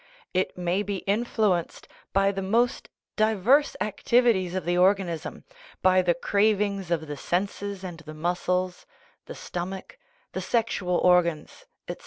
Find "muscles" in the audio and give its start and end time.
8.15-8.87